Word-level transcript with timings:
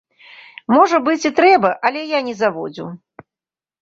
Можа 0.75 1.01
быць 1.09 1.27
і 1.31 1.33
трэба, 1.41 1.71
але 1.91 2.01
я 2.17 2.25
не 2.31 2.35
заводзіў. 2.43 2.87